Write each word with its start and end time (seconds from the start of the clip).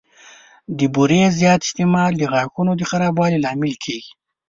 د 0.77 0.79
بوري 0.93 1.21
زیات 1.39 1.59
استعمال 1.63 2.11
د 2.17 2.23
غاښونو 2.33 2.71
د 2.77 2.81
خرابوالي 2.89 3.37
لامل 3.45 3.73
کېږي. 3.83 4.11